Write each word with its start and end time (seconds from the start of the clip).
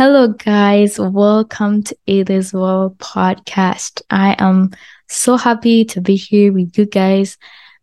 Hello, 0.00 0.28
guys. 0.28 0.98
Welcome 0.98 1.82
to 1.82 1.94
It 2.06 2.30
Is 2.30 2.52
podcast. 2.52 4.00
I 4.08 4.34
am 4.38 4.70
so 5.10 5.36
happy 5.36 5.84
to 5.84 6.00
be 6.00 6.16
here 6.16 6.54
with 6.54 6.78
you 6.78 6.86
guys. 6.86 7.36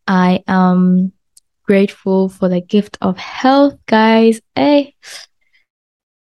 I 0.07 0.43
am 0.47 1.11
grateful 1.61 2.27
for 2.29 2.49
the 2.49 2.59
gift 2.59 2.97
of 3.01 3.19
health, 3.19 3.77
guys. 3.85 4.41
Hey, 4.55 4.95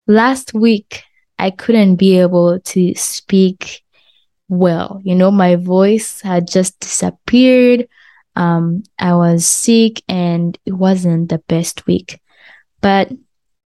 last 0.08 0.56
week 0.56 1.04
I 1.38 1.52
couldn't 1.52 1.98
be 1.98 2.18
able 2.22 2.60
to 2.60 2.96
speak 2.96 3.84
well. 4.50 5.00
You 5.04 5.14
know, 5.14 5.30
my 5.30 5.58
voice 5.58 6.22
had 6.22 6.48
just 6.48 6.80
disappeared. 6.80 7.88
Um, 8.36 8.82
I 8.98 9.14
was 9.14 9.46
sick 9.46 10.02
and 10.10 10.58
it 10.66 10.74
wasn't 10.74 11.30
the 11.30 11.38
best 11.48 11.86
week, 11.86 12.20
but 12.82 13.12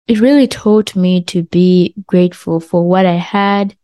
it 0.09 0.21
really 0.21 0.47
taught 0.47 0.95
me 0.95 1.23
to 1.25 1.43
be 1.43 1.95
grateful 2.07 2.61
for 2.61 2.87
what 2.87 3.07
I 3.07 3.17
had 3.17 3.77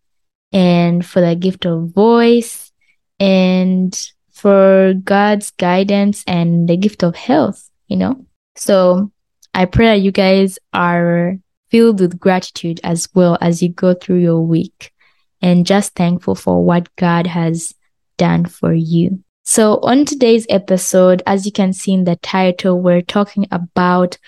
and 0.53 1.05
for 1.05 1.21
the 1.21 1.35
gift 1.35 1.65
of 1.65 1.91
voice 1.91 2.71
and 3.19 3.99
for 4.31 4.95
God's 5.05 5.51
guidance 5.53 6.25
and 6.27 6.69
the 6.69 6.77
gift 6.77 7.03
of 7.03 7.17
health, 7.17 7.69
you 7.89 7.97
know? 7.97 8.27
So 8.57 9.11
I 9.55 9.65
pray 9.65 9.87
that 9.87 10.01
you 10.01 10.13
guys 10.13 10.59
are 10.73 11.39
filled 11.71 12.01
with 12.01 12.21
gratitude 12.21 12.81
as 12.85 13.09
well 13.15 13.39
as 13.41 13.63
you 13.63 13.71
go 13.71 13.95
through 13.95 14.19
your 14.19 14.41
week 14.41 14.93
and 15.41 15.67
just 15.67 15.95
thankful 15.95 16.35
for 16.35 16.65
what 16.65 16.95
God 16.97 17.27
has 17.27 17.75
done 18.17 18.45
for 18.45 18.73
you. 18.73 19.23
So 19.45 19.81
on 19.83 20.05
today's 20.05 20.47
episode, 20.49 21.23
as 21.27 21.45
you 21.45 21.53
can 21.53 21.73
see 21.73 21.93
in 21.93 22.05
the 22.05 22.17
title, 22.17 22.81
we're 22.81 23.03
talking 23.03 23.49
about 23.51 24.19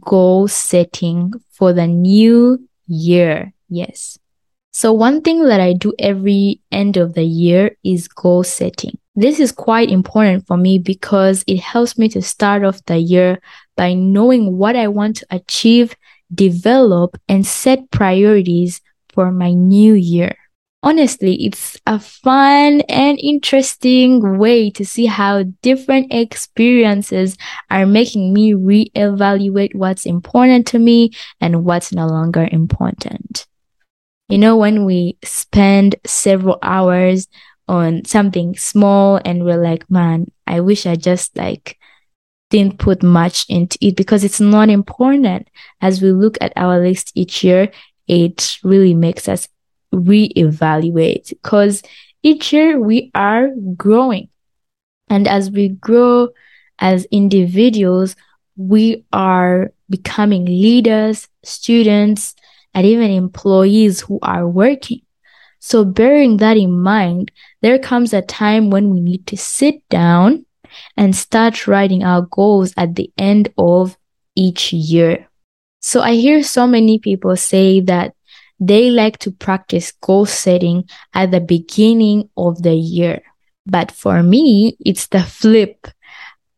goal 0.00 0.48
setting 0.48 1.32
for 1.50 1.72
the 1.72 1.86
new 1.86 2.68
year. 2.86 3.52
Yes. 3.68 4.18
So 4.72 4.92
one 4.92 5.20
thing 5.22 5.44
that 5.46 5.60
I 5.60 5.72
do 5.72 5.92
every 5.98 6.60
end 6.70 6.96
of 6.96 7.14
the 7.14 7.24
year 7.24 7.76
is 7.84 8.08
goal 8.08 8.44
setting. 8.44 8.98
This 9.16 9.40
is 9.40 9.52
quite 9.52 9.90
important 9.90 10.46
for 10.46 10.56
me 10.56 10.78
because 10.78 11.44
it 11.46 11.60
helps 11.60 11.98
me 11.98 12.08
to 12.10 12.22
start 12.22 12.64
off 12.64 12.84
the 12.86 12.98
year 12.98 13.40
by 13.76 13.94
knowing 13.94 14.56
what 14.56 14.76
I 14.76 14.88
want 14.88 15.16
to 15.16 15.26
achieve, 15.30 15.96
develop, 16.32 17.18
and 17.28 17.44
set 17.44 17.90
priorities 17.90 18.80
for 19.12 19.32
my 19.32 19.52
new 19.52 19.94
year 19.94 20.36
honestly, 20.82 21.44
it's 21.44 21.76
a 21.86 21.98
fun 21.98 22.80
and 22.82 23.18
interesting 23.18 24.38
way 24.38 24.70
to 24.70 24.84
see 24.84 25.06
how 25.06 25.44
different 25.62 26.12
experiences 26.12 27.36
are 27.70 27.86
making 27.86 28.32
me 28.32 28.52
reevaluate 28.52 29.74
what's 29.74 30.06
important 30.06 30.66
to 30.68 30.78
me 30.78 31.10
and 31.40 31.64
what's 31.64 31.92
no 31.92 32.06
longer 32.06 32.48
important. 32.50 33.46
You 34.28 34.38
know, 34.38 34.56
when 34.56 34.84
we 34.84 35.18
spend 35.24 35.96
several 36.06 36.58
hours 36.62 37.28
on 37.68 38.04
something 38.04 38.56
small 38.56 39.20
and 39.24 39.44
we're 39.44 39.62
like, 39.62 39.88
man, 39.90 40.30
I 40.46 40.60
wish 40.60 40.86
I 40.86 40.96
just 40.96 41.36
like 41.36 41.78
didn't 42.48 42.78
put 42.78 43.02
much 43.02 43.44
into 43.48 43.78
it 43.80 43.96
because 43.96 44.24
it's 44.24 44.40
not 44.40 44.70
important. 44.70 45.48
As 45.80 46.00
we 46.00 46.12
look 46.12 46.38
at 46.40 46.52
our 46.56 46.80
list 46.80 47.12
each 47.14 47.44
year, 47.44 47.70
it 48.08 48.58
really 48.64 48.94
makes 48.94 49.28
us 49.28 49.48
reevaluate 49.92 51.28
because 51.28 51.82
each 52.22 52.52
year 52.52 52.78
we 52.80 53.10
are 53.14 53.48
growing. 53.76 54.28
And 55.08 55.26
as 55.26 55.50
we 55.50 55.70
grow 55.70 56.28
as 56.78 57.04
individuals, 57.06 58.16
we 58.56 59.04
are 59.12 59.72
becoming 59.88 60.44
leaders, 60.44 61.28
students, 61.42 62.34
and 62.74 62.86
even 62.86 63.10
employees 63.10 64.00
who 64.00 64.18
are 64.22 64.46
working. 64.46 65.00
So 65.58 65.84
bearing 65.84 66.38
that 66.38 66.56
in 66.56 66.80
mind, 66.80 67.32
there 67.60 67.78
comes 67.78 68.12
a 68.12 68.22
time 68.22 68.70
when 68.70 68.90
we 68.90 69.00
need 69.00 69.26
to 69.26 69.36
sit 69.36 69.86
down 69.88 70.46
and 70.96 71.14
start 71.14 71.66
writing 71.66 72.04
our 72.04 72.22
goals 72.22 72.72
at 72.76 72.94
the 72.94 73.10
end 73.18 73.52
of 73.58 73.98
each 74.36 74.72
year. 74.72 75.28
So 75.80 76.00
I 76.02 76.14
hear 76.14 76.42
so 76.42 76.66
many 76.66 76.98
people 76.98 77.36
say 77.36 77.80
that 77.80 78.14
they 78.60 78.90
like 78.90 79.18
to 79.18 79.32
practice 79.32 79.92
goal 79.92 80.26
setting 80.26 80.84
at 81.14 81.30
the 81.30 81.40
beginning 81.40 82.28
of 82.36 82.62
the 82.62 82.74
year. 82.74 83.22
But 83.66 83.90
for 83.90 84.22
me, 84.22 84.76
it's 84.80 85.06
the 85.08 85.22
flip. 85.22 85.88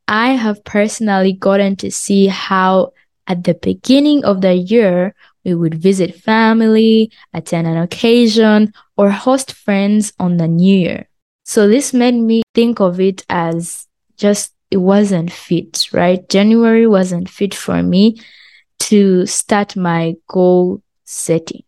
I 0.08 0.30
have 0.30 0.64
personally 0.64 1.32
gotten 1.32 1.76
to 1.76 1.90
see 1.90 2.26
how 2.26 2.92
at 3.26 3.44
the 3.44 3.54
beginning 3.54 4.24
of 4.24 4.40
the 4.40 4.54
year, 4.54 5.14
we 5.44 5.54
would 5.54 5.74
visit 5.74 6.14
family, 6.14 7.10
attend 7.32 7.66
an 7.66 7.76
occasion, 7.76 8.72
or 8.96 9.10
host 9.10 9.52
friends 9.52 10.12
on 10.18 10.36
the 10.36 10.48
new 10.48 10.76
year. 10.76 11.08
So 11.44 11.68
this 11.68 11.92
made 11.92 12.14
me 12.14 12.42
think 12.54 12.80
of 12.80 13.00
it 13.00 13.24
as 13.28 13.86
just 14.16 14.52
it 14.70 14.78
wasn't 14.78 15.32
fit, 15.32 15.88
right? 15.92 16.28
January 16.28 16.86
wasn't 16.86 17.28
fit 17.28 17.54
for 17.54 17.82
me 17.82 18.20
to 18.80 19.26
start 19.26 19.76
my 19.76 20.14
goal 20.28 20.82
setting. 21.04 21.62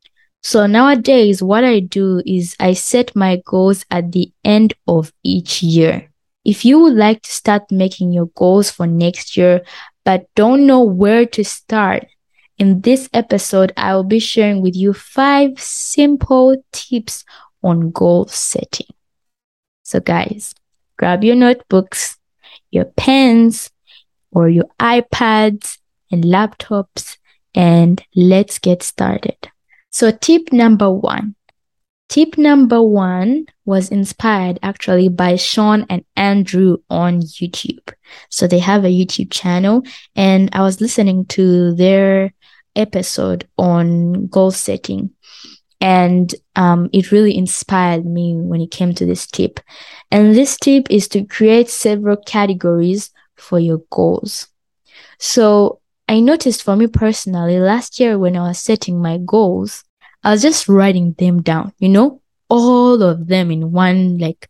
So 0.45 0.67
nowadays, 0.67 1.43
what 1.43 1.65
I 1.65 1.81
do 1.81 2.21
is 2.27 2.55
I 2.61 2.75
set 2.75 3.17
my 3.17 3.41
goals 3.47 3.87
at 3.91 4.13
the 4.13 4.31
end 4.45 4.75
of 4.87 5.11
each 5.23 5.63
year. 5.63 6.11
If 6.45 6.67
you 6.67 6.81
would 6.81 6.93
like 6.93 7.23
to 7.23 7.31
start 7.33 7.73
making 7.73 8.13
your 8.13 8.27
goals 8.27 8.71
for 8.71 8.87
next 8.87 9.39
year, 9.39 9.63
but 10.05 10.27
don't 10.37 10.67
know 10.67 10.83
where 10.83 11.25
to 11.25 11.43
start, 11.43 12.07
in 12.59 12.83
this 12.83 13.09
episode, 13.15 13.73
I 13.79 13.95
will 13.95 14.05
be 14.05 14.19
sharing 14.19 14.61
with 14.61 14.77
you 14.77 14.93
five 14.93 15.59
simple 15.59 16.63
tips 16.73 17.25
on 17.63 17.91
goal 17.91 18.27
setting. 18.27 18.89
So 19.83 19.99
guys, 19.99 20.55
grab 20.99 21.25
your 21.25 21.37
notebooks, 21.37 22.19
your 22.71 22.85
pens, 22.85 23.71
or 24.31 24.51
your 24.51 24.67
iPads 24.79 25.79
and 26.13 26.23
laptops, 26.23 27.17
and 27.55 28.05
let's 28.15 28.59
get 28.59 28.83
started. 28.83 29.39
So 29.95 30.11
tip 30.11 30.53
number 30.53 30.91
one. 30.91 31.37
Tip 32.09 32.37
number 32.37 32.83
one 32.83 33.47
was 33.65 33.91
inspired 33.91 34.59
actually 34.61 35.09
by 35.09 35.37
Shawn 35.37 35.87
and 35.89 36.05
Andrew 36.17 36.79
on 36.91 37.21
YouTube. 37.21 37.93
So 38.29 38.49
they 38.49 38.59
have 38.59 38.85
a 38.85 38.89
YouTube 38.89 39.31
channel 39.31 39.85
and 40.17 40.51
I 40.53 40.63
was 40.63 40.81
listening 40.81 41.27
to 41.27 41.77
their 41.77 42.35
episode 42.75 43.49
on 43.57 44.27
goal 44.27 44.51
setting 44.51 45.11
and 45.81 46.35
um, 46.57 46.91
it 46.93 47.13
really 47.13 47.39
inspired 47.39 48.05
me 48.05 48.35
when 48.35 48.61
it 48.61 48.73
came 48.73 48.95
to 48.95 49.07
this 49.07 49.29
tip. 49.29 49.61
And 50.11 50.35
this 50.35 50.57
tip 50.57 50.89
is 50.91 51.07
to 51.09 51.25
create 51.25 51.71
several 51.71 52.17
categories 52.17 53.13
for 53.37 53.61
your 53.61 53.81
goals. 53.91 54.49
So 55.21 55.79
I 56.09 56.21
noticed 56.21 56.63
for 56.63 56.77
me 56.77 56.87
personally 56.87 57.59
last 57.59 57.99
year 57.99 58.19
when 58.19 58.37
I 58.37 58.49
was 58.49 58.59
setting 58.59 59.01
my 59.01 59.19
goals, 59.19 59.85
I 60.23 60.33
was 60.33 60.43
just 60.43 60.69
writing 60.69 61.15
them 61.19 61.43
down, 61.43 61.73
you 61.79 61.89
know, 61.89 62.21
all 62.49 63.03
of 63.03 63.27
them 63.27 63.51
in 63.51 63.73
one 63.73 64.19
like 64.19 64.49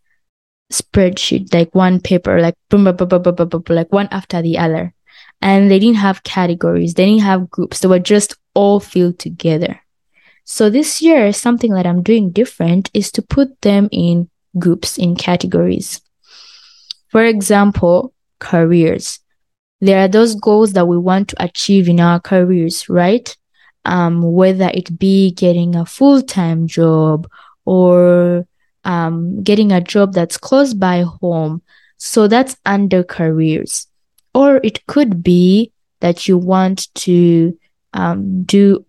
spreadsheet, 0.72 1.54
like 1.54 1.74
one 1.74 2.00
paper, 2.00 2.40
like 2.40 2.56
boom, 2.68 2.84
boom, 2.84 2.96
boom, 2.96 3.08
boom, 3.08 3.34
boom, 3.34 3.48
boom, 3.48 3.62
like 3.68 3.92
one 3.92 4.08
after 4.10 4.42
the 4.42 4.58
other. 4.58 4.92
And 5.40 5.70
they 5.70 5.78
didn't 5.78 5.96
have 5.96 6.22
categories, 6.22 6.94
they 6.94 7.06
didn't 7.06 7.22
have 7.22 7.50
groups, 7.50 7.80
they 7.80 7.88
were 7.88 7.98
just 7.98 8.36
all 8.54 8.80
filled 8.80 9.18
together. 9.18 9.80
So 10.44 10.70
this 10.70 11.00
year, 11.00 11.32
something 11.32 11.72
that 11.74 11.86
I'm 11.86 12.02
doing 12.02 12.30
different 12.30 12.90
is 12.92 13.10
to 13.12 13.22
put 13.22 13.60
them 13.62 13.88
in 13.92 14.28
groups, 14.58 14.98
in 14.98 15.16
categories. 15.16 16.00
For 17.08 17.24
example, 17.24 18.12
careers 18.40 19.20
there 19.84 20.00
are 20.00 20.08
those 20.08 20.34
goals 20.34 20.72
that 20.72 20.86
we 20.88 20.96
want 20.96 21.28
to 21.28 21.44
achieve 21.44 21.88
in 21.88 22.00
our 22.00 22.18
careers, 22.18 22.88
right? 22.88 23.36
Um, 23.84 24.22
whether 24.22 24.70
it 24.72 24.98
be 24.98 25.32
getting 25.32 25.76
a 25.76 25.84
full 25.84 26.22
time 26.22 26.66
job 26.66 27.28
or 27.66 28.46
um, 28.84 29.42
getting 29.42 29.72
a 29.72 29.80
job 29.80 30.14
that's 30.14 30.38
close 30.38 30.72
by 30.72 31.02
home. 31.02 31.62
So 31.98 32.28
that's 32.28 32.56
under 32.64 33.02
careers. 33.02 33.86
Or 34.34 34.60
it 34.64 34.86
could 34.86 35.22
be 35.22 35.70
that 36.00 36.26
you 36.28 36.38
want 36.38 36.92
to 36.94 37.58
um, 37.92 38.42
do 38.44 38.84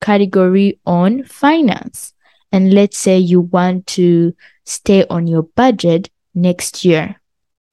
category 0.00 0.78
on 0.86 1.24
finance. 1.24 2.12
And 2.52 2.72
let's 2.74 2.98
say 2.98 3.18
you 3.18 3.40
want 3.40 3.86
to 3.88 4.34
stay 4.64 5.06
on 5.08 5.26
your 5.26 5.42
budget 5.42 6.10
next 6.34 6.84
year. 6.84 7.20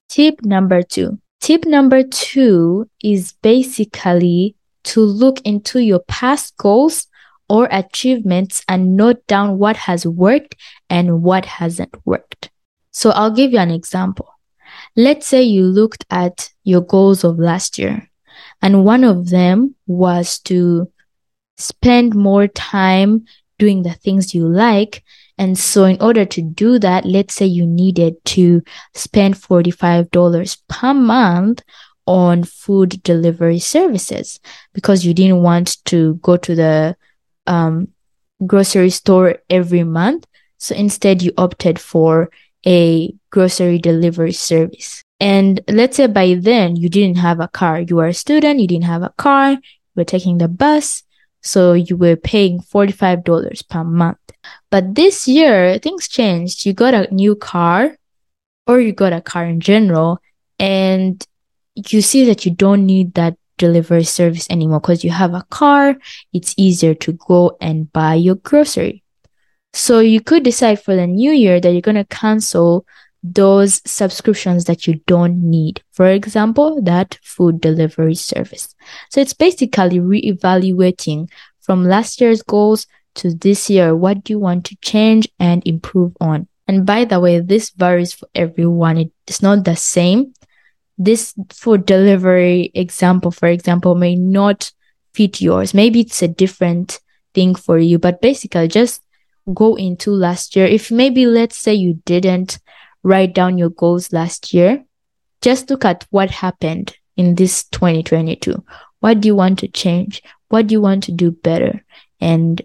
Tip 0.07 0.43
number 0.43 0.83
two 0.83 1.19
Tip 1.43 1.65
number 1.65 2.03
two 2.03 2.89
is 3.03 3.33
basically 3.33 4.55
to 4.85 5.01
look 5.01 5.41
into 5.41 5.79
your 5.79 5.99
past 5.99 6.55
goals 6.55 7.07
or 7.49 7.67
achievements 7.69 8.63
and 8.69 8.95
note 8.95 9.27
down 9.27 9.57
what 9.57 9.75
has 9.75 10.07
worked 10.07 10.55
and 10.89 11.21
what 11.21 11.43
hasn't 11.43 11.93
worked. 12.05 12.49
So 12.91 13.09
I'll 13.09 13.29
give 13.29 13.51
you 13.51 13.59
an 13.59 13.71
example. 13.71 14.29
Let's 14.95 15.27
say 15.27 15.43
you 15.43 15.65
looked 15.65 16.05
at 16.09 16.49
your 16.63 16.79
goals 16.79 17.25
of 17.25 17.37
last 17.37 17.77
year 17.77 18.09
and 18.61 18.85
one 18.85 19.03
of 19.03 19.29
them 19.29 19.75
was 19.85 20.39
to 20.43 20.89
spend 21.57 22.15
more 22.15 22.47
time 22.47 23.25
doing 23.59 23.83
the 23.83 23.95
things 23.95 24.33
you 24.33 24.47
like. 24.47 25.03
And 25.43 25.59
so, 25.59 25.83
in 25.83 26.01
order 26.01 26.23
to 26.23 26.41
do 26.41 26.79
that, 26.79 27.03
let's 27.03 27.33
say 27.33 27.45
you 27.45 27.67
needed 27.67 28.15
to 28.27 28.63
spend 28.93 29.35
$45 29.35 30.57
per 30.69 30.93
month 30.93 31.61
on 32.05 32.45
food 32.45 33.03
delivery 33.03 33.59
services 33.59 34.39
because 34.71 35.05
you 35.05 35.13
didn't 35.13 35.41
want 35.41 35.83
to 35.83 36.13
go 36.21 36.37
to 36.37 36.55
the 36.55 36.95
um, 37.45 37.89
grocery 38.47 38.89
store 38.89 39.39
every 39.49 39.83
month. 39.83 40.25
So 40.59 40.75
instead, 40.75 41.21
you 41.21 41.33
opted 41.37 41.77
for 41.77 42.29
a 42.65 43.13
grocery 43.29 43.79
delivery 43.79 44.31
service. 44.31 45.03
And 45.19 45.59
let's 45.67 45.97
say 45.97 46.07
by 46.07 46.35
then 46.35 46.77
you 46.77 46.87
didn't 46.87 47.17
have 47.17 47.41
a 47.41 47.49
car. 47.49 47.81
You 47.81 47.97
were 47.97 48.07
a 48.07 48.13
student, 48.13 48.61
you 48.61 48.67
didn't 48.67 48.85
have 48.85 49.03
a 49.03 49.13
car, 49.17 49.51
you 49.51 49.59
were 49.97 50.05
taking 50.05 50.37
the 50.37 50.47
bus. 50.47 51.03
So 51.41 51.73
you 51.73 51.97
were 51.97 52.15
paying 52.15 52.61
$45 52.61 53.67
per 53.67 53.83
month. 53.83 54.32
But 54.69 54.95
this 54.95 55.27
year, 55.27 55.77
things 55.79 56.07
changed. 56.07 56.65
You 56.65 56.73
got 56.73 56.93
a 56.93 57.13
new 57.13 57.35
car 57.35 57.97
or 58.67 58.79
you 58.79 58.93
got 58.93 59.13
a 59.13 59.21
car 59.21 59.45
in 59.45 59.59
general 59.59 60.19
and 60.59 61.25
you 61.75 62.01
see 62.01 62.25
that 62.25 62.45
you 62.45 62.51
don't 62.51 62.85
need 62.85 63.13
that 63.15 63.37
delivery 63.57 64.03
service 64.03 64.47
anymore 64.49 64.79
because 64.79 65.03
you 65.03 65.11
have 65.11 65.33
a 65.33 65.45
car. 65.49 65.95
It's 66.33 66.53
easier 66.57 66.93
to 66.95 67.13
go 67.13 67.57
and 67.61 67.91
buy 67.91 68.15
your 68.15 68.35
grocery. 68.35 69.03
So 69.73 69.99
you 69.99 70.21
could 70.21 70.43
decide 70.43 70.81
for 70.81 70.95
the 70.95 71.07
new 71.07 71.31
year 71.31 71.59
that 71.59 71.71
you're 71.71 71.81
going 71.81 71.95
to 71.95 72.05
cancel 72.05 72.85
those 73.23 73.81
subscriptions 73.85 74.65
that 74.65 74.85
you 74.85 74.95
don't 75.07 75.49
need. 75.49 75.81
For 75.91 76.07
example, 76.07 76.81
that 76.83 77.17
food 77.23 77.61
delivery 77.61 78.15
service. 78.15 78.75
So 79.09 79.21
it's 79.21 79.33
basically 79.33 79.99
reevaluating 79.99 81.29
from 81.61 81.85
last 81.85 82.19
year's 82.19 82.41
goals 82.41 82.85
to 83.15 83.33
this 83.33 83.69
year. 83.69 83.95
What 83.95 84.23
do 84.23 84.33
you 84.33 84.39
want 84.39 84.65
to 84.65 84.75
change 84.77 85.27
and 85.39 85.65
improve 85.67 86.13
on? 86.19 86.47
And 86.67 86.85
by 86.85 87.05
the 87.05 87.19
way, 87.19 87.39
this 87.39 87.71
varies 87.71 88.13
for 88.13 88.27
everyone. 88.33 89.11
It's 89.27 89.41
not 89.41 89.65
the 89.65 89.75
same. 89.75 90.33
This 90.97 91.33
food 91.49 91.85
delivery 91.85 92.71
example, 92.73 93.31
for 93.31 93.47
example, 93.47 93.95
may 93.95 94.15
not 94.15 94.71
fit 95.13 95.41
yours. 95.41 95.73
Maybe 95.73 96.01
it's 96.01 96.21
a 96.21 96.27
different 96.27 96.99
thing 97.33 97.55
for 97.55 97.77
you, 97.77 97.99
but 97.99 98.21
basically 98.21 98.67
just 98.67 99.01
go 99.53 99.75
into 99.75 100.11
last 100.11 100.55
year. 100.55 100.65
If 100.65 100.91
maybe 100.91 101.25
let's 101.25 101.57
say 101.57 101.73
you 101.73 102.01
didn't 102.05 102.59
write 103.03 103.33
down 103.33 103.57
your 103.57 103.69
goals 103.69 104.13
last 104.13 104.53
year, 104.53 104.83
just 105.41 105.69
look 105.69 105.83
at 105.83 106.05
what 106.09 106.31
happened 106.31 106.95
in 107.17 107.35
this 107.35 107.65
2022. 107.65 108.63
What 109.01 109.19
do 109.19 109.27
you 109.27 109.35
want 109.35 109.59
to 109.59 109.67
change? 109.67 110.23
What 110.47 110.67
do 110.67 110.73
you 110.73 110.81
want 110.81 111.03
to 111.03 111.11
do 111.11 111.31
better? 111.31 111.83
And 112.21 112.61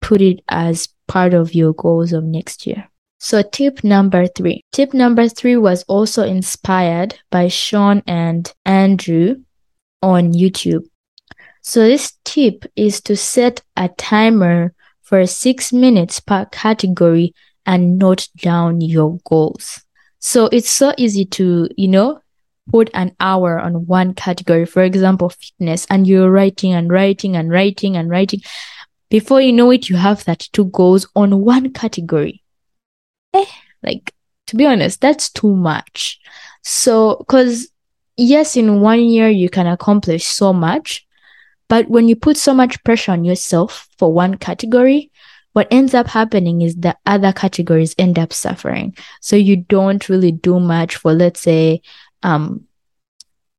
put 0.00 0.20
it 0.20 0.40
as 0.48 0.88
part 1.06 1.34
of 1.34 1.54
your 1.54 1.72
goals 1.72 2.12
of 2.12 2.24
next 2.24 2.66
year. 2.66 2.88
So, 3.20 3.42
tip 3.42 3.82
number 3.82 4.26
three. 4.28 4.64
Tip 4.72 4.94
number 4.94 5.28
three 5.28 5.56
was 5.56 5.82
also 5.84 6.22
inspired 6.22 7.18
by 7.30 7.48
Shawn 7.48 8.02
and 8.06 8.52
Andrew 8.64 9.36
on 10.02 10.32
YouTube. 10.32 10.86
So, 11.62 11.82
this 11.82 12.12
tip 12.24 12.64
is 12.76 13.00
to 13.02 13.16
set 13.16 13.62
a 13.76 13.88
timer 13.88 14.72
for 15.02 15.26
six 15.26 15.72
minutes 15.72 16.20
per 16.20 16.44
category 16.46 17.34
and 17.64 17.98
note 17.98 18.28
down 18.36 18.80
your 18.80 19.18
goals. 19.24 19.82
So 20.20 20.46
it's 20.46 20.70
so 20.70 20.92
easy 20.96 21.24
to, 21.26 21.68
you 21.76 21.88
know, 21.88 22.20
put 22.70 22.90
an 22.94 23.14
hour 23.20 23.58
on 23.58 23.86
one 23.86 24.14
category, 24.14 24.66
for 24.66 24.82
example, 24.82 25.30
fitness, 25.30 25.86
and 25.88 26.06
you're 26.06 26.30
writing 26.30 26.72
and 26.72 26.90
writing 26.90 27.36
and 27.36 27.50
writing 27.50 27.96
and 27.96 28.10
writing. 28.10 28.40
Before 29.10 29.40
you 29.40 29.52
know 29.52 29.70
it, 29.70 29.88
you 29.88 29.96
have 29.96 30.24
that 30.24 30.48
two 30.52 30.66
goals 30.66 31.06
on 31.16 31.40
one 31.40 31.72
category. 31.72 32.42
Eh, 33.34 33.44
like, 33.82 34.14
to 34.48 34.56
be 34.56 34.66
honest, 34.66 35.00
that's 35.00 35.30
too 35.30 35.54
much. 35.54 36.18
So, 36.62 37.16
because 37.18 37.68
yes, 38.16 38.56
in 38.56 38.80
one 38.80 39.00
year 39.00 39.28
you 39.28 39.48
can 39.48 39.66
accomplish 39.66 40.24
so 40.24 40.52
much, 40.52 41.06
but 41.68 41.88
when 41.88 42.08
you 42.08 42.16
put 42.16 42.36
so 42.36 42.52
much 42.52 42.82
pressure 42.84 43.12
on 43.12 43.24
yourself 43.24 43.88
for 43.98 44.12
one 44.12 44.36
category, 44.36 45.10
what 45.52 45.68
ends 45.70 45.94
up 45.94 46.06
happening 46.06 46.62
is 46.62 46.76
the 46.76 46.96
other 47.06 47.32
categories 47.32 47.94
end 47.98 48.18
up 48.18 48.32
suffering. 48.32 48.96
So 49.20 49.36
you 49.36 49.56
don't 49.56 50.08
really 50.08 50.32
do 50.32 50.60
much 50.60 50.96
for, 50.96 51.12
let's 51.12 51.40
say, 51.40 51.82
um, 52.22 52.64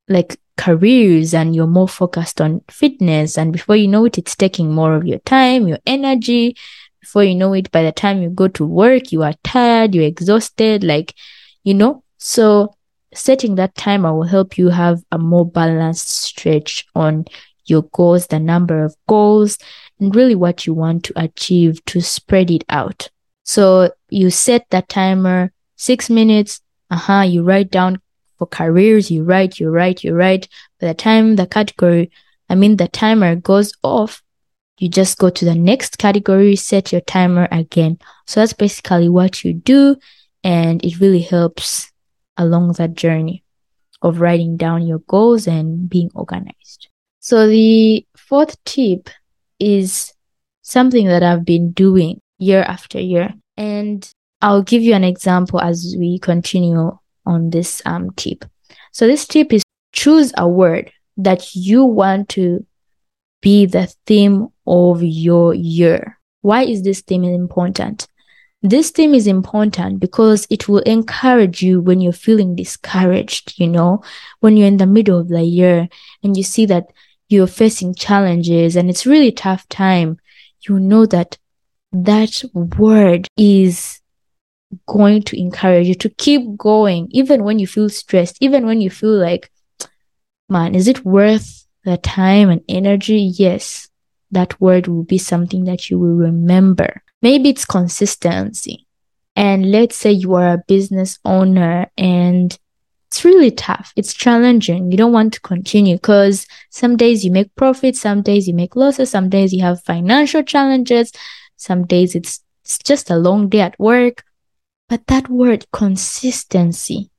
like 0.07 0.39
careers 0.59 1.33
and 1.33 1.55
you're 1.55 1.67
more 1.67 1.87
focused 1.87 2.41
on 2.41 2.61
fitness. 2.69 3.37
And 3.37 3.53
before 3.53 3.77
you 3.77 3.87
know 3.87 4.03
it, 4.03 4.17
it's 4.17 4.35
taking 4.35 4.73
more 4.73 4.93
of 4.93 5.05
your 5.05 5.19
time, 5.19 5.69
your 5.69 5.79
energy. 5.85 6.57
Before 6.99 7.23
you 7.23 7.33
know 7.33 7.53
it, 7.53 7.71
by 7.71 7.83
the 7.83 7.93
time 7.93 8.21
you 8.21 8.29
go 8.29 8.49
to 8.49 8.65
work, 8.65 9.13
you 9.13 9.23
are 9.23 9.33
tired, 9.45 9.95
you're 9.95 10.03
exhausted, 10.03 10.83
like, 10.83 11.15
you 11.63 11.73
know, 11.73 12.03
so 12.17 12.75
setting 13.13 13.55
that 13.55 13.73
timer 13.75 14.13
will 14.13 14.23
help 14.23 14.57
you 14.57 14.67
have 14.67 15.01
a 15.13 15.17
more 15.17 15.49
balanced 15.49 16.09
stretch 16.09 16.85
on 16.93 17.23
your 17.63 17.83
goals, 17.93 18.27
the 18.27 18.39
number 18.39 18.83
of 18.83 18.97
goals, 19.07 19.57
and 19.99 20.13
really 20.13 20.35
what 20.35 20.67
you 20.67 20.73
want 20.73 21.05
to 21.05 21.13
achieve 21.15 21.83
to 21.85 22.01
spread 22.01 22.51
it 22.51 22.65
out. 22.67 23.09
So 23.45 23.91
you 24.09 24.29
set 24.29 24.65
that 24.71 24.89
timer 24.89 25.53
six 25.77 26.09
minutes. 26.09 26.59
Uh-huh. 26.91 27.21
You 27.21 27.43
write 27.43 27.71
down 27.71 28.01
for 28.39 28.47
careers. 28.47 29.11
You 29.11 29.23
write, 29.23 29.59
you 29.59 29.69
write, 29.69 30.03
you 30.03 30.15
write. 30.15 30.47
By 30.79 30.87
the 30.87 30.93
time 30.95 31.35
the 31.35 31.45
category, 31.45 32.09
I 32.49 32.55
mean, 32.55 32.77
the 32.77 32.87
timer 32.87 33.35
goes 33.35 33.71
off, 33.83 34.23
you 34.79 34.89
just 34.89 35.19
go 35.19 35.29
to 35.29 35.45
the 35.45 35.55
next 35.55 35.97
category, 35.97 36.55
set 36.55 36.91
your 36.91 37.01
timer 37.01 37.47
again. 37.51 37.99
So 38.25 38.39
that's 38.39 38.53
basically 38.53 39.09
what 39.09 39.43
you 39.43 39.53
do. 39.53 39.97
And 40.43 40.83
it 40.83 40.99
really 40.99 41.21
helps 41.21 41.91
along 42.37 42.71
that 42.73 42.95
journey 42.95 43.43
of 44.01 44.21
writing 44.21 44.55
down 44.55 44.87
your 44.87 44.99
goals 44.99 45.45
and 45.47 45.89
being 45.89 46.09
organized. 46.15 46.87
So 47.19 47.47
the 47.47 48.05
fourth 48.15 48.55
tip 48.63 49.09
is 49.59 50.13
something 50.61 51.07
that 51.07 51.21
I've 51.21 51.43
been 51.43 51.73
doing 51.73 52.21
year 52.37 52.63
after 52.63 52.99
year. 52.99 53.33
And 53.57 54.09
I'll 54.41 54.63
give 54.63 54.81
you 54.81 54.93
an 54.93 55.03
example 55.03 55.59
as 55.59 55.95
we 55.99 56.17
continue 56.19 56.97
on 57.25 57.49
this 57.49 57.81
um, 57.85 58.11
tip. 58.11 58.45
So 58.91 59.07
this 59.07 59.25
tip 59.27 59.53
is 59.53 59.63
choose 59.91 60.31
a 60.37 60.47
word 60.47 60.91
that 61.17 61.55
you 61.55 61.83
want 61.83 62.29
to 62.29 62.65
be 63.41 63.65
the 63.65 63.93
theme 64.05 64.47
of 64.65 65.03
your 65.03 65.53
year. 65.53 66.17
Why 66.41 66.63
is 66.63 66.83
this 66.83 67.01
theme 67.01 67.23
important? 67.23 68.07
This 68.61 68.91
theme 68.91 69.13
is 69.13 69.27
important 69.27 69.99
because 69.99 70.45
it 70.49 70.67
will 70.67 70.79
encourage 70.79 71.61
you 71.61 71.79
when 71.79 72.01
you're 72.01 72.11
feeling 72.11 72.55
discouraged, 72.55 73.53
you 73.57 73.67
know, 73.67 74.03
when 74.41 74.57
you're 74.57 74.67
in 74.67 74.77
the 74.77 74.85
middle 74.85 75.17
of 75.17 75.29
the 75.29 75.43
year 75.43 75.87
and 76.23 76.35
you 76.35 76.43
see 76.43 76.65
that 76.65 76.87
you're 77.29 77.47
facing 77.47 77.95
challenges 77.95 78.75
and 78.75 78.89
it's 78.89 79.05
really 79.05 79.31
tough 79.31 79.67
time, 79.69 80.17
you 80.67 80.77
know 80.79 81.05
that 81.05 81.37
that 81.93 82.43
word 82.53 83.27
is 83.37 84.01
going 84.87 85.23
to 85.23 85.39
encourage 85.39 85.87
you 85.87 85.95
to 85.95 86.09
keep 86.09 86.57
going, 86.57 87.07
even 87.11 87.43
when 87.43 87.59
you 87.59 87.67
feel 87.67 87.89
stressed, 87.89 88.37
even 88.41 88.65
when 88.65 88.81
you 88.81 88.89
feel 88.89 89.17
like, 89.17 89.51
man, 90.47 90.75
is 90.75 90.87
it 90.87 91.05
worth 91.05 91.65
the 91.83 91.97
time 91.97 92.49
and 92.49 92.61
energy? 92.67 93.31
Yes, 93.35 93.89
that 94.31 94.59
word 94.61 94.87
will 94.87 95.03
be 95.03 95.17
something 95.17 95.65
that 95.65 95.89
you 95.89 95.99
will 95.99 96.15
remember. 96.15 97.01
Maybe 97.21 97.49
it's 97.49 97.65
consistency. 97.65 98.85
And 99.35 99.71
let's 99.71 99.95
say 99.95 100.11
you 100.11 100.33
are 100.35 100.53
a 100.53 100.63
business 100.67 101.17
owner 101.23 101.89
and 101.97 102.57
it's 103.09 103.25
really 103.25 103.51
tough. 103.51 103.91
It's 103.95 104.13
challenging. 104.13 104.91
You 104.91 104.97
don't 104.97 105.13
want 105.13 105.33
to 105.33 105.41
continue 105.41 105.95
because 105.95 106.45
some 106.69 106.95
days 106.95 107.25
you 107.25 107.31
make 107.31 107.55
profits, 107.55 107.99
some 107.99 108.21
days 108.21 108.47
you 108.47 108.53
make 108.53 108.75
losses, 108.75 109.09
some 109.09 109.29
days 109.29 109.51
you 109.51 109.63
have 109.63 109.83
financial 109.83 110.43
challenges, 110.43 111.11
some 111.55 111.87
days 111.87 112.15
it's, 112.15 112.41
it's 112.63 112.77
just 112.77 113.09
a 113.09 113.15
long 113.15 113.49
day 113.49 113.61
at 113.61 113.79
work. 113.79 114.23
But 114.89 115.07
that 115.07 115.29
word 115.29 115.65
consistency 115.71 117.11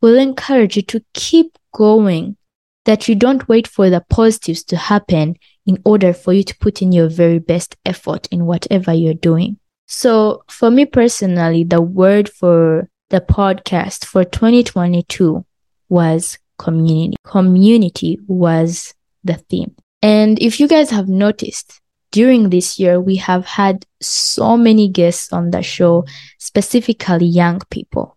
will 0.00 0.16
encourage 0.16 0.76
you 0.76 0.82
to 0.82 1.04
keep 1.12 1.58
going, 1.74 2.36
that 2.84 3.08
you 3.08 3.14
don't 3.14 3.48
wait 3.48 3.66
for 3.66 3.90
the 3.90 4.04
positives 4.08 4.64
to 4.64 4.76
happen 4.76 5.36
in 5.66 5.82
order 5.84 6.14
for 6.14 6.32
you 6.32 6.44
to 6.44 6.56
put 6.58 6.80
in 6.80 6.92
your 6.92 7.08
very 7.08 7.38
best 7.38 7.76
effort 7.84 8.28
in 8.30 8.46
whatever 8.46 8.94
you're 8.94 9.14
doing. 9.14 9.58
So 9.86 10.44
for 10.48 10.70
me 10.70 10.86
personally, 10.86 11.64
the 11.64 11.82
word 11.82 12.28
for 12.28 12.88
the 13.10 13.20
podcast 13.20 14.04
for 14.04 14.24
2022 14.24 15.44
was 15.88 16.38
community. 16.58 17.16
Community 17.24 18.18
was 18.26 18.94
the 19.24 19.34
theme. 19.34 19.74
And 20.02 20.40
if 20.40 20.60
you 20.60 20.68
guys 20.68 20.90
have 20.90 21.08
noticed, 21.08 21.80
during 22.10 22.50
this 22.50 22.78
year, 22.78 23.00
we 23.00 23.16
have 23.16 23.44
had 23.44 23.86
so 24.00 24.56
many 24.56 24.88
guests 24.88 25.32
on 25.32 25.50
the 25.50 25.62
show, 25.62 26.04
specifically 26.38 27.26
young 27.26 27.60
people. 27.70 28.16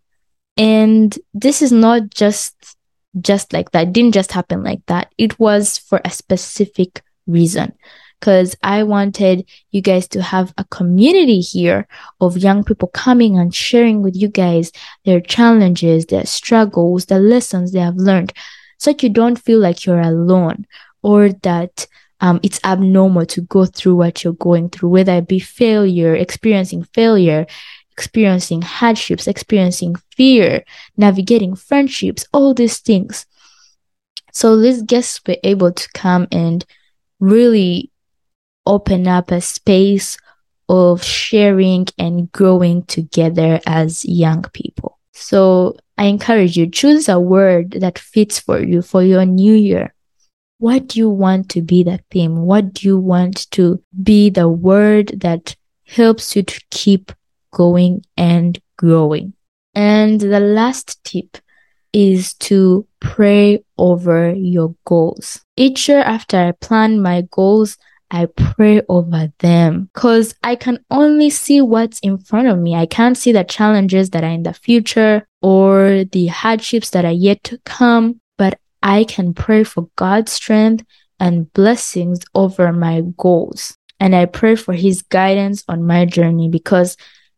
And 0.57 1.17
this 1.33 1.61
is 1.61 1.71
not 1.71 2.09
just 2.09 2.77
just 3.19 3.51
like 3.51 3.71
that. 3.71 3.87
It 3.87 3.93
didn't 3.93 4.13
just 4.13 4.31
happen 4.31 4.63
like 4.63 4.85
that. 4.85 5.13
It 5.17 5.37
was 5.37 5.77
for 5.77 5.99
a 6.05 6.09
specific 6.09 7.01
reason 7.27 7.73
because 8.19 8.55
I 8.61 8.83
wanted 8.83 9.49
you 9.71 9.81
guys 9.81 10.07
to 10.09 10.21
have 10.21 10.53
a 10.57 10.63
community 10.65 11.39
here 11.39 11.87
of 12.19 12.37
young 12.37 12.63
people 12.63 12.87
coming 12.89 13.37
and 13.37 13.53
sharing 13.53 14.03
with 14.03 14.15
you 14.15 14.27
guys 14.27 14.71
their 15.05 15.19
challenges, 15.19 16.05
their 16.05 16.25
struggles, 16.25 17.05
the 17.05 17.19
lessons 17.19 17.71
they 17.71 17.79
have 17.79 17.97
learned, 17.97 18.31
so 18.77 18.91
that 18.91 19.03
you 19.03 19.09
don't 19.09 19.39
feel 19.39 19.59
like 19.59 19.85
you're 19.85 19.99
alone 19.99 20.65
or 21.01 21.29
that 21.29 21.87
um, 22.21 22.39
it's 22.43 22.59
abnormal 22.63 23.25
to 23.25 23.41
go 23.41 23.65
through 23.65 23.95
what 23.95 24.23
you're 24.23 24.33
going 24.33 24.69
through, 24.69 24.89
whether 24.89 25.13
it 25.13 25.27
be 25.27 25.39
failure, 25.39 26.15
experiencing 26.15 26.83
failure, 26.93 27.47
experiencing 27.91 28.61
hardships, 28.61 29.27
experiencing 29.27 29.95
fear, 30.15 30.63
navigating 30.97 31.55
friendships, 31.55 32.25
all 32.31 32.53
these 32.53 32.79
things. 32.79 33.25
So 34.31 34.57
these 34.57 34.83
guests 34.83 35.19
were 35.27 35.37
able 35.43 35.71
to 35.71 35.89
come 35.93 36.27
and 36.31 36.63
really 37.19 37.91
open 38.65 39.07
up 39.07 39.31
a 39.31 39.41
space 39.41 40.17
of 40.69 41.03
sharing 41.03 41.87
and 41.97 42.31
growing 42.31 42.83
together 42.83 43.59
as 43.65 44.05
young 44.05 44.43
people. 44.53 44.99
So 45.11 45.75
I 45.97 46.05
encourage 46.05 46.55
you, 46.55 46.69
choose 46.69 47.09
a 47.09 47.19
word 47.19 47.71
that 47.71 47.99
fits 47.99 48.39
for 48.39 48.61
you 48.61 48.81
for 48.81 49.03
your 49.03 49.25
new 49.25 49.53
year. 49.53 49.93
What 50.61 50.89
do 50.89 50.99
you 50.99 51.09
want 51.09 51.49
to 51.49 51.63
be 51.63 51.81
the 51.81 51.99
theme? 52.11 52.43
What 52.43 52.75
do 52.75 52.87
you 52.87 52.95
want 52.95 53.49
to 53.49 53.81
be 54.03 54.29
the 54.29 54.47
word 54.47 55.07
that 55.21 55.55
helps 55.87 56.35
you 56.35 56.43
to 56.43 56.61
keep 56.69 57.11
going 57.51 58.05
and 58.15 58.59
growing? 58.77 59.33
And 59.73 60.21
the 60.21 60.39
last 60.39 61.03
tip 61.03 61.39
is 61.93 62.35
to 62.35 62.85
pray 62.99 63.63
over 63.79 64.35
your 64.35 64.75
goals. 64.85 65.43
Each 65.57 65.89
year 65.89 66.01
after 66.01 66.37
I 66.37 66.51
plan 66.51 67.01
my 67.01 67.23
goals, 67.31 67.79
I 68.11 68.27
pray 68.27 68.83
over 68.87 69.33
them 69.39 69.89
because 69.95 70.35
I 70.43 70.57
can 70.57 70.85
only 70.91 71.31
see 71.31 71.61
what's 71.61 71.99
in 72.01 72.19
front 72.19 72.49
of 72.49 72.59
me. 72.59 72.75
I 72.75 72.85
can't 72.85 73.17
see 73.17 73.31
the 73.31 73.43
challenges 73.43 74.11
that 74.11 74.23
are 74.23 74.29
in 74.29 74.43
the 74.43 74.53
future 74.53 75.27
or 75.41 76.03
the 76.11 76.27
hardships 76.27 76.91
that 76.91 77.03
are 77.03 77.11
yet 77.11 77.43
to 77.45 77.57
come, 77.65 78.20
I 78.81 79.03
can 79.03 79.33
pray 79.33 79.63
for 79.63 79.89
God's 79.95 80.31
strength 80.31 80.85
and 81.19 81.51
blessings 81.53 82.19
over 82.33 82.73
my 82.73 83.01
goals. 83.17 83.77
And 83.99 84.15
I 84.15 84.25
pray 84.25 84.55
for 84.55 84.73
his 84.73 85.03
guidance 85.03 85.63
on 85.67 85.85
my 85.85 86.05
journey 86.05 86.49
because 86.49 86.97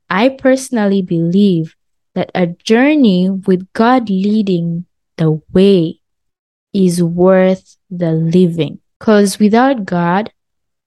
I 0.10 0.30
personally 0.30 1.02
believe 1.02 1.76
that 2.16 2.32
a 2.34 2.48
journey 2.48 3.30
with 3.30 3.72
God 3.74 4.10
leading 4.10 4.86
the 5.18 5.42
way 5.52 6.00
is 6.72 7.04
worth 7.04 7.78
the 7.90 8.12
living. 8.12 8.80
Because 9.00 9.40
without 9.40 9.86
God, 9.86 10.32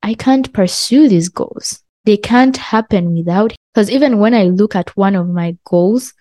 I 0.03 0.15
can't 0.15 0.53
pursue 0.53 1.09
these 1.09 1.29
goals. 1.29 1.83
They 2.05 2.17
can't 2.17 2.57
happen 2.57 3.15
without 3.15 3.53
him. 3.53 3.57
because 3.75 3.91
even 3.91 4.19
when 4.19 4.33
I 4.33 4.45
look 4.45 4.77
at 4.77 4.97
one 4.97 5.17
of 5.17 5.29
my 5.29 5.57
goals, 5.65 6.15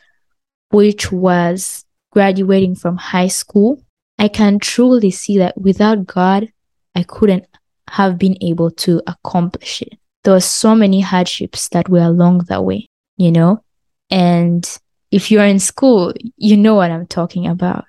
which 0.72 1.12
was 1.12 1.86
graduating 2.12 2.75
from 2.75 2.98
high 2.98 3.27
school, 3.27 3.85
I 4.17 4.27
can 4.27 4.60
truly 4.60 5.12
see 5.12 5.38
that 5.39 5.57
without 5.57 6.05
God, 6.05 6.51
I 6.95 7.03
couldn't 7.03 7.45
have 7.89 8.17
been 8.17 8.38
able 8.41 8.72
to 8.72 9.01
accomplish 9.07 9.81
it. 9.81 9.98
There 10.24 10.34
were 10.34 10.39
so 10.39 10.74
many 10.75 11.01
hardships 11.01 11.69
that 11.69 11.89
were 11.89 12.00
along 12.00 12.45
the 12.50 12.62
way, 12.62 12.88
you 13.17 13.31
know? 13.31 13.63
And 14.10 14.65
if 15.12 15.29
you're 15.29 15.45
in 15.45 15.60
school, 15.60 16.13
you 16.38 16.57
know 16.57 16.75
what 16.75 16.91
I'm 16.91 17.07
talking 17.07 17.48
about. 17.48 17.86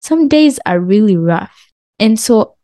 Some 0.00 0.28
days 0.28 0.58
are 0.64 0.80
really 0.80 1.16
rough. 1.16 1.70
And 1.98 2.18
so, 2.18 2.56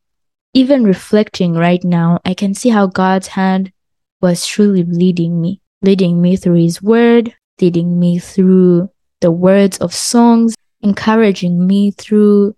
even 0.55 0.85
reflecting 0.85 1.55
right 1.55 1.83
now, 1.83 2.21
I 2.25 2.35
can 2.35 2.55
see 2.55 2.69
how 2.69 2.87
God's 2.87 3.27
hand 3.27 3.73
was 4.21 4.47
truly 4.47 4.85
leading 4.85 5.41
me, 5.41 5.61
leading 5.83 6.23
me 6.23 6.37
through 6.37 6.63
His 6.63 6.81
Word, 6.81 7.35
leading 7.61 7.99
me 7.99 8.19
through 8.19 8.89
the 9.21 9.33
words 9.33 9.79
of 9.79 9.93
songs, 9.93 10.55
encouraging 10.81 11.67
me 11.67 11.91
through 11.91 12.55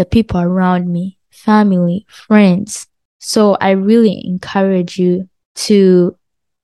the 0.00 0.06
people 0.06 0.40
around 0.40 0.90
me, 0.90 1.18
family, 1.30 2.06
friends. 2.08 2.86
So, 3.18 3.58
I 3.60 3.72
really 3.72 4.22
encourage 4.24 4.98
you 4.98 5.28
to 5.66 6.16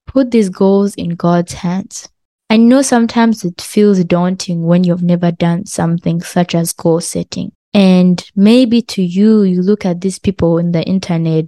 put 0.06 0.30
these 0.30 0.48
goals 0.48 0.94
in 0.94 1.10
God's 1.10 1.52
hands. 1.52 2.08
I 2.48 2.56
know 2.56 2.80
sometimes 2.80 3.44
it 3.44 3.60
feels 3.60 4.02
daunting 4.04 4.62
when 4.62 4.84
you've 4.84 5.02
never 5.02 5.30
done 5.32 5.66
something 5.66 6.22
such 6.22 6.54
as 6.54 6.72
goal 6.72 7.00
setting. 7.00 7.52
And 7.74 8.24
maybe 8.34 8.80
to 8.82 9.02
you, 9.02 9.42
you 9.42 9.60
look 9.60 9.84
at 9.84 10.00
these 10.00 10.18
people 10.18 10.56
in 10.56 10.72
the 10.72 10.82
internet 10.84 11.46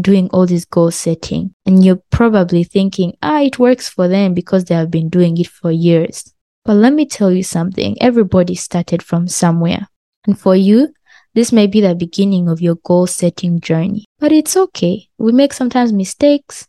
doing 0.00 0.28
all 0.30 0.46
this 0.46 0.64
goal 0.64 0.90
setting 0.90 1.54
and 1.66 1.84
you're 1.84 2.02
probably 2.10 2.64
thinking, 2.64 3.16
ah, 3.22 3.42
it 3.42 3.60
works 3.60 3.88
for 3.88 4.08
them 4.08 4.34
because 4.34 4.64
they 4.64 4.74
have 4.74 4.90
been 4.90 5.08
doing 5.08 5.38
it 5.38 5.46
for 5.46 5.70
years. 5.70 6.34
But 6.64 6.74
let 6.74 6.94
me 6.94 7.06
tell 7.06 7.30
you 7.30 7.44
something. 7.44 7.96
Everybody 8.00 8.56
started 8.56 9.04
from 9.04 9.28
somewhere. 9.28 9.86
And 10.26 10.38
for 10.38 10.56
you, 10.56 10.92
this 11.38 11.52
may 11.52 11.68
be 11.68 11.80
the 11.80 11.94
beginning 11.94 12.48
of 12.48 12.60
your 12.60 12.74
goal 12.82 13.06
setting 13.06 13.60
journey, 13.60 14.04
but 14.18 14.32
it's 14.32 14.56
okay. 14.56 15.08
We 15.18 15.30
make 15.30 15.52
sometimes 15.52 15.92
mistakes 15.92 16.66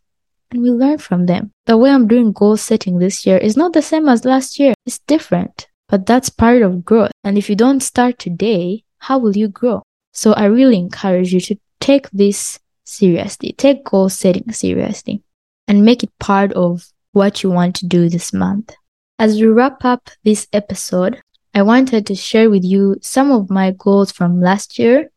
and 0.52 0.62
we 0.62 0.70
learn 0.70 1.00
from 1.00 1.26
them. 1.26 1.50
The 1.66 1.76
way 1.76 1.90
I'm 1.90 2.08
doing 2.08 2.34
goal 2.34 2.56
setting 2.56 3.00
this 3.00 3.26
year 3.26 3.38
is 3.38 3.58
not 3.58 3.74
the 3.74 3.82
same 3.82 4.08
as 4.08 4.26
last 4.26 4.60
year. 4.60 4.76
It's 4.86 5.00
different, 5.00 5.68
but 5.88 6.06
that's 6.06 6.30
part 6.30 6.62
of 6.62 6.86
growth. 6.86 7.10
And 7.24 7.36
if 7.36 7.50
you 7.50 7.56
don't 7.56 7.80
start 7.80 8.20
today, 8.20 8.84
how 9.00 9.18
will 9.18 9.36
you 9.36 9.48
grow? 9.48 9.82
So 10.14 10.34
I 10.34 10.46
really 10.46 10.78
encourage 10.78 11.34
you 11.34 11.42
to 11.42 11.56
take 11.80 12.08
this 12.12 12.60
seriously, 12.84 13.54
take 13.54 13.84
goal 13.84 14.08
setting 14.08 14.52
seriously, 14.52 15.24
and 15.68 15.84
make 15.84 16.04
it 16.04 16.12
part 16.20 16.54
of 16.54 16.86
what 17.14 17.42
you 17.42 17.50
want 17.50 17.76
to 17.78 17.88
do 17.88 18.08
this 18.08 18.32
month. 18.32 18.76
As 19.18 19.42
we 19.42 19.48
wrap 19.48 19.84
up 19.84 20.12
this 20.24 20.46
episode, 20.54 21.24
I 21.54 21.62
wanted 21.64 22.06
to 22.08 22.16
share 22.16 22.50
with 22.50 22.64
you 22.64 22.98
some 23.02 23.32
of 23.32 23.50
my 23.50 23.72
goals 23.72 24.12
from 24.12 24.42
last 24.42 24.78
year 24.78 25.10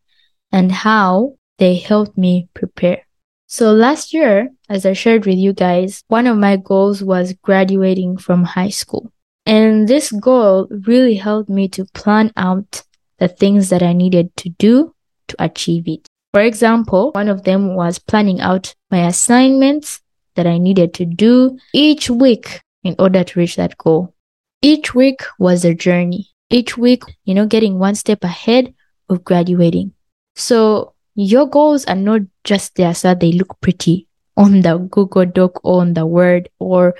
and 0.50 0.72
how 0.72 1.36
they 1.58 1.76
helped 1.76 2.16
me 2.16 2.48
prepare. 2.54 3.06
So 3.46 3.72
last 3.72 4.14
year, 4.14 4.50
as 4.68 4.86
I 4.86 4.94
shared 4.94 5.26
with 5.26 5.36
you 5.36 5.52
guys, 5.52 6.02
one 6.08 6.26
of 6.26 6.38
my 6.38 6.56
goals 6.56 7.02
was 7.02 7.34
graduating 7.34 8.16
from 8.16 8.44
high 8.44 8.70
school. 8.70 9.12
And 9.44 9.86
this 9.86 10.10
goal 10.10 10.68
really 10.86 11.16
helped 11.16 11.50
me 11.50 11.68
to 11.68 11.84
plan 11.92 12.32
out 12.36 12.82
the 13.18 13.28
things 13.28 13.68
that 13.68 13.82
I 13.82 13.92
needed 13.92 14.34
to 14.38 14.48
do 14.48 14.94
to 15.28 15.36
achieve 15.38 15.86
it. 15.86 16.06
For 16.32 16.40
example, 16.40 17.10
one 17.12 17.28
of 17.28 17.44
them 17.44 17.74
was 17.74 17.98
planning 17.98 18.40
out 18.40 18.74
my 18.90 19.06
assignments 19.06 20.00
that 20.34 20.46
I 20.46 20.56
needed 20.56 20.94
to 20.94 21.04
do 21.04 21.58
each 21.74 22.08
week 22.08 22.62
in 22.82 22.96
order 22.98 23.22
to 23.22 23.38
reach 23.38 23.56
that 23.56 23.76
goal. 23.76 24.14
Each 24.62 24.94
week 24.94 25.22
was 25.38 25.64
a 25.64 25.74
journey. 25.74 26.30
Each 26.48 26.78
week, 26.78 27.02
you 27.24 27.34
know, 27.34 27.46
getting 27.46 27.78
one 27.78 27.96
step 27.96 28.22
ahead 28.22 28.72
of 29.08 29.24
graduating. 29.24 29.92
So 30.36 30.94
your 31.14 31.46
goals 31.48 31.84
are 31.86 31.96
not 31.96 32.22
just 32.44 32.76
there 32.76 32.94
so 32.94 33.08
that 33.08 33.20
they 33.20 33.32
look 33.32 33.60
pretty 33.60 34.06
on 34.36 34.60
the 34.62 34.78
Google 34.78 35.26
Doc 35.26 35.64
or 35.64 35.80
on 35.80 35.94
the 35.94 36.06
Word 36.06 36.48
or 36.58 36.94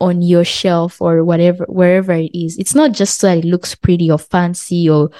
on 0.00 0.22
your 0.22 0.44
shelf 0.44 1.00
or 1.00 1.24
whatever 1.24 1.64
wherever 1.68 2.12
it 2.12 2.34
is. 2.34 2.58
It's 2.58 2.74
not 2.74 2.92
just 2.92 3.20
so 3.20 3.28
that 3.28 3.38
it 3.38 3.44
looks 3.44 3.74
pretty 3.74 4.10
or 4.10 4.18
fancy 4.18 4.88
or 4.88 5.10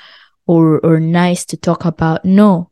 or 0.46 0.80
or 0.80 1.00
nice 1.00 1.44
to 1.46 1.56
talk 1.56 1.84
about. 1.84 2.24
No. 2.24 2.70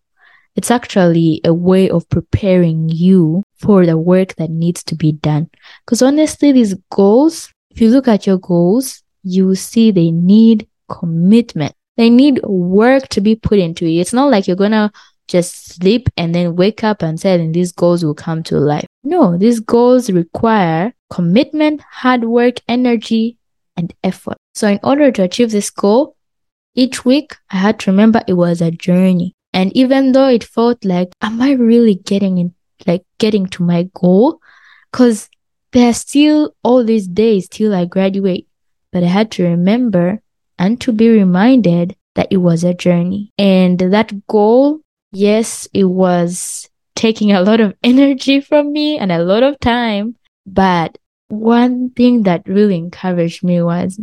It's 0.55 0.71
actually 0.71 1.41
a 1.45 1.55
way 1.55 1.89
of 1.89 2.09
preparing 2.11 2.91
you 2.91 3.43
for 3.55 3.87
the 3.87 3.97
work 3.97 4.35
that 4.37 4.51
needs 4.51 4.83
to 4.85 4.95
be 4.95 5.13
done. 5.13 5.49
Because 5.85 6.03
honestly, 6.03 6.53
these 6.53 6.75
goals, 6.91 7.51
if 7.71 7.81
you 7.81 7.89
look 7.89 8.07
at 8.07 8.27
your 8.27 8.37
goals, 8.37 9.02
you 9.23 9.55
see 9.55 9.91
they 9.91 10.11
need 10.11 10.69
commitment. 10.89 11.75
They 11.97 12.11
need 12.11 12.41
work 12.43 13.09
to 13.09 13.21
be 13.21 13.37
put 13.37 13.59
into 13.59 13.85
it. 13.85 13.93
It's 13.93 14.13
not 14.13 14.31
like 14.31 14.47
you're 14.47 14.57
gonna 14.57 14.93
just 15.29 15.75
sleep 15.75 16.09
and 16.17 16.35
then 16.35 16.57
wake 16.57 16.85
up 16.85 17.03
and 17.03 17.19
say, 17.19 17.35
and 17.35 17.55
these 17.55 17.73
goals 17.73 18.05
will 18.05 18.15
come 18.15 18.43
to 18.45 18.59
life. 18.59 18.87
No, 19.05 19.37
these 19.37 19.61
goals 19.61 20.11
require 20.11 20.93
commitment, 21.11 21.81
hard 21.91 22.25
work, 22.25 22.57
energy, 22.69 23.39
and 23.77 23.95
effort. 24.03 24.37
So 24.55 24.69
in 24.69 24.81
order 24.83 25.11
to 25.13 25.23
achieve 25.23 25.51
this 25.51 25.71
goal, 25.71 26.17
each 26.75 27.05
week 27.05 27.37
I 27.51 27.57
had 27.57 27.79
to 27.81 27.91
remember 27.91 28.23
it 28.27 28.35
was 28.35 28.61
a 28.61 28.71
journey. 28.71 29.35
And 29.53 29.75
even 29.77 30.13
though 30.13 30.29
it 30.29 30.45
felt 30.45 30.85
like, 30.85 31.13
am 31.21 31.41
I 31.41 31.53
really 31.53 31.95
getting 31.95 32.39
in, 32.39 32.55
like 32.87 33.05
getting 33.19 33.47
to 33.49 33.63
my 33.63 33.89
goal? 33.95 34.41
Cause 34.93 35.29
there 35.73 35.91
are 35.91 35.95
still 35.95 36.55
all 36.63 36.85
these 36.85 37.09
days 37.09 37.49
till 37.49 37.75
I 37.75 37.85
graduate. 37.85 38.47
But 38.93 39.05
I 39.05 39.09
had 39.09 39.31
to 39.33 39.45
remember 39.45 40.21
and 40.59 40.81
to 40.83 40.93
be 40.93 41.09
reminded 41.09 41.97
that 42.15 42.29
it 42.31 42.37
was 42.37 42.63
a 42.63 42.75
journey. 42.75 43.33
And 43.39 43.79
that 43.79 44.27
goal 44.27 44.83
yes, 45.13 45.69
it 45.73 45.85
was 45.85 46.69
taking 46.97 47.33
a 47.33 47.43
lot 47.43 47.61
of 47.61 47.75
energy 47.83 48.41
from 48.41 48.73
me 48.73 48.99
and 48.99 49.13
a 49.13 49.23
lot 49.23 49.43
of 49.43 49.61
time. 49.61 50.17
But 50.47 50.99
one 51.29 51.91
thing 51.91 52.25
that 52.25 52.49
really 52.49 52.77
encouraged 52.77 53.45
me 53.45 53.63
was 53.63 54.01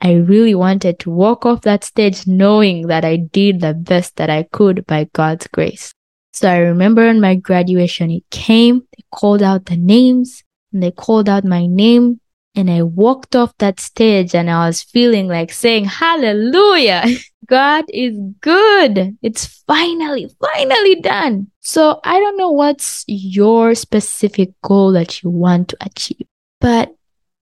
I 0.00 0.14
really 0.14 0.54
wanted 0.54 0.98
to 1.00 1.10
walk 1.10 1.46
off 1.46 1.62
that 1.62 1.84
stage 1.84 2.26
knowing 2.26 2.88
that 2.88 3.04
I 3.04 3.16
did 3.16 3.60
the 3.60 3.72
best 3.72 4.16
that 4.16 4.30
I 4.30 4.42
could 4.42 4.84
by 4.86 5.08
God's 5.12 5.46
grace. 5.46 5.94
So 6.32 6.50
I 6.50 6.58
remember 6.58 7.08
on 7.08 7.20
my 7.20 7.36
graduation, 7.36 8.10
it 8.10 8.24
came, 8.30 8.80
they 8.96 9.04
called 9.12 9.42
out 9.42 9.66
the 9.66 9.76
names, 9.76 10.42
and 10.72 10.82
they 10.82 10.90
called 10.90 11.28
out 11.28 11.44
my 11.44 11.66
name, 11.66 12.20
and 12.54 12.70
I 12.70 12.82
walked 12.82 13.34
off 13.34 13.56
that 13.58 13.80
stage 13.80 14.34
and 14.34 14.50
I 14.50 14.66
was 14.66 14.82
feeling 14.82 15.28
like 15.28 15.52
saying, 15.52 15.86
Hallelujah! 15.86 17.04
God 17.46 17.84
is 17.88 18.16
good. 18.40 19.16
It's 19.20 19.46
finally, 19.66 20.30
finally 20.40 21.00
done. 21.00 21.50
So 21.60 22.00
I 22.04 22.18
don't 22.18 22.38
know 22.38 22.50
what's 22.50 23.04
your 23.08 23.74
specific 23.74 24.50
goal 24.62 24.92
that 24.92 25.22
you 25.22 25.30
want 25.30 25.68
to 25.68 25.76
achieve, 25.80 26.26
but 26.60 26.94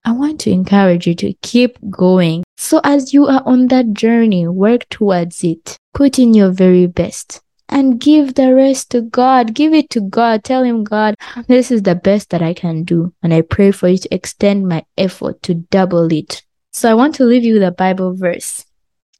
I 0.04 0.12
want 0.12 0.40
to 0.40 0.50
encourage 0.50 1.06
you 1.06 1.14
to 1.16 1.34
keep 1.42 1.78
going. 1.90 2.44
So 2.56 2.80
as 2.82 3.12
you 3.12 3.26
are 3.26 3.42
on 3.44 3.68
that 3.68 3.92
journey, 3.92 4.48
work 4.48 4.88
towards 4.88 5.44
it. 5.44 5.76
Put 5.92 6.18
in 6.18 6.34
your 6.34 6.50
very 6.50 6.86
best 6.86 7.42
and 7.70 8.00
give 8.00 8.34
the 8.34 8.54
rest 8.54 8.90
to 8.90 9.00
God. 9.00 9.54
Give 9.54 9.72
it 9.72 9.88
to 9.90 10.00
God. 10.00 10.44
Tell 10.44 10.62
Him, 10.62 10.84
God, 10.84 11.14
this 11.46 11.70
is 11.70 11.82
the 11.82 11.94
best 11.94 12.30
that 12.30 12.42
I 12.42 12.52
can 12.52 12.84
do. 12.84 13.14
And 13.22 13.32
I 13.32 13.40
pray 13.40 13.70
for 13.70 13.88
you 13.88 13.98
to 13.98 14.14
extend 14.14 14.68
my 14.68 14.84
effort 14.98 15.42
to 15.44 15.54
double 15.54 16.12
it. 16.12 16.42
So 16.72 16.90
I 16.90 16.94
want 16.94 17.14
to 17.16 17.24
leave 17.24 17.44
you 17.44 17.54
with 17.54 17.62
a 17.62 17.72
Bible 17.72 18.14
verse 18.14 18.66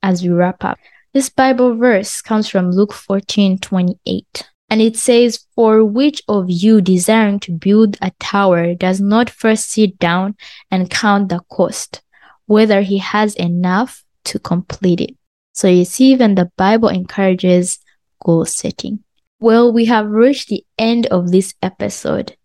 as 0.03 0.23
we 0.23 0.29
wrap 0.29 0.65
up. 0.65 0.79
This 1.15 1.29
Bible 1.29 1.77
verse 1.77 2.21
comes 2.21 2.49
from 2.49 2.71
Luke 2.71 2.93
14 2.93 3.59
28. 3.59 4.49
And 4.69 4.81
it 4.81 4.97
says, 4.97 5.47
For 5.57 5.85
which 5.85 6.23
of 6.29 6.49
you 6.49 6.81
desiring 6.81 7.41
to 7.41 7.53
build 7.53 7.97
a 8.01 8.13
tower 8.21 8.75
does 8.75 9.01
not 9.01 9.29
first 9.29 9.71
sit 9.71 9.99
down 9.99 10.37
and 10.71 10.89
count 10.89 11.29
the 11.29 11.41
cost, 11.51 12.03
whether 12.47 12.83
he 12.83 12.99
has 12.99 13.35
enough 13.35 14.05
to 14.27 14.39
complete 14.39 15.01
it? 15.01 15.17
So 15.53 15.67
you 15.67 15.85
see, 15.85 16.13
even 16.13 16.37
the 16.37 16.53
Bible 16.57 16.89
encourages 16.89 17.80
goal 18.25 18.45
setting. 18.45 19.03
Well, 19.41 19.73
we 19.73 19.87
have 19.87 20.11
reached 20.11 20.49
the 20.49 20.65
end 20.79 21.07
of 21.07 21.31
this 21.31 21.55
episode. 21.63 22.37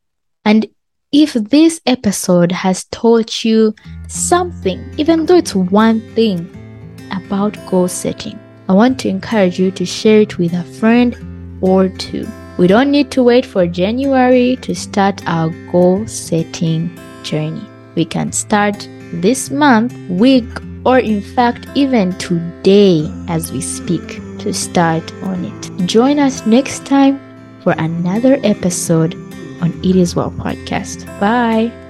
And 0.46 0.68
if 1.12 1.34
this 1.34 1.82
episode 1.86 2.52
has 2.52 2.86
taught 2.86 3.44
you 3.44 3.74
something, 4.08 4.84
even 4.98 5.26
though 5.26 5.38
it's 5.38 5.56
one 5.56 6.02
thing 6.14 6.50
about 7.12 7.58
goal 7.68 7.88
setting, 7.88 8.40
I 8.68 8.74
want 8.74 9.00
to 9.00 9.10
encourage 9.10 9.60
you 9.60 9.72
to 9.72 9.86
share 9.86 10.22
it 10.22 10.38
with 10.38 10.54
a 10.54 10.64
friend 10.64 11.16
or 11.62 11.90
two. 11.90 12.28
We 12.58 12.68
don't 12.68 12.92
need 12.92 13.12
to 13.12 13.24
wait 13.24 13.46
for 13.46 13.68
January 13.68 14.56
to 14.58 14.74
start 14.74 15.22
our 15.28 15.50
goal 15.72 16.08
setting 16.08 16.98
journey. 17.24 17.66
We 17.96 18.06
can 18.06 18.32
start 18.32 18.88
this 19.14 19.52
month, 19.52 19.94
week, 20.10 20.48
or 20.86 21.00
in 21.00 21.22
fact, 21.22 21.68
even 21.76 22.14
today 22.18 23.12
as 23.28 23.52
we 23.52 23.62
speak 23.62 24.22
to 24.46 24.54
start 24.54 25.04
on 25.24 25.44
it. 25.44 25.88
Join 25.88 26.20
us 26.20 26.46
next 26.46 26.86
time 26.86 27.20
for 27.62 27.74
another 27.74 28.40
episode 28.44 29.16
on 29.60 29.74
It 29.84 29.96
Is 29.96 30.16
Well 30.16 30.32
podcast. 30.32 31.06
Bye. 31.20 31.74